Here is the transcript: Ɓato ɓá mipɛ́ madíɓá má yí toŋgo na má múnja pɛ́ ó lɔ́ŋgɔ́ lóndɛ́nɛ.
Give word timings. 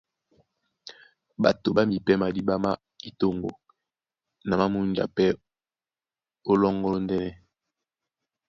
Ɓato 1.41 1.67
ɓá 1.75 1.83
mipɛ́ 1.89 2.15
madíɓá 2.21 2.55
má 2.63 2.71
yí 3.03 3.09
toŋgo 3.19 3.49
na 4.47 4.53
má 4.59 4.65
múnja 4.73 5.05
pɛ́ 5.15 5.27
ó 6.49 6.53
lɔ́ŋgɔ́ 6.61 6.91
lóndɛ́nɛ. 6.93 7.29